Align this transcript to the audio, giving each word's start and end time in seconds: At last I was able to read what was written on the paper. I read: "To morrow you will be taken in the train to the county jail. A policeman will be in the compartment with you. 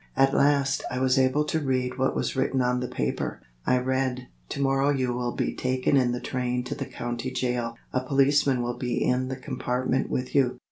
At 0.17 0.33
last 0.33 0.81
I 0.89 0.97
was 0.99 1.19
able 1.19 1.43
to 1.45 1.59
read 1.59 1.99
what 1.99 2.15
was 2.15 2.35
written 2.35 2.59
on 2.59 2.79
the 2.79 2.87
paper. 2.87 3.39
I 3.67 3.77
read: 3.77 4.29
"To 4.49 4.59
morrow 4.59 4.89
you 4.89 5.13
will 5.13 5.33
be 5.35 5.53
taken 5.53 5.95
in 5.95 6.11
the 6.11 6.19
train 6.19 6.63
to 6.63 6.73
the 6.73 6.87
county 6.87 7.29
jail. 7.29 7.77
A 7.93 8.01
policeman 8.03 8.63
will 8.63 8.79
be 8.79 8.95
in 9.03 9.27
the 9.27 9.35
compartment 9.35 10.09
with 10.09 10.33
you. 10.33 10.57